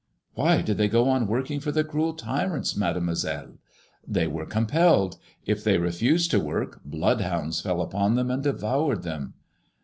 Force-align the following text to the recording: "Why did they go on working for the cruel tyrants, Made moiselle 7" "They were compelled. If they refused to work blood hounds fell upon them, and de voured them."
"Why 0.33 0.63
did 0.63 0.79
they 0.79 0.87
go 0.87 1.09
on 1.09 1.27
working 1.27 1.59
for 1.59 1.71
the 1.71 1.83
cruel 1.83 2.13
tyrants, 2.15 2.75
Made 2.75 2.95
moiselle 2.95 3.37
7" 3.59 3.59
"They 4.17 4.25
were 4.25 4.47
compelled. 4.47 5.17
If 5.45 5.63
they 5.63 5.77
refused 5.77 6.31
to 6.31 6.39
work 6.39 6.81
blood 6.83 7.21
hounds 7.21 7.61
fell 7.61 7.81
upon 7.83 8.15
them, 8.15 8.31
and 8.31 8.41
de 8.41 8.51
voured 8.53 9.03
them." 9.03 9.35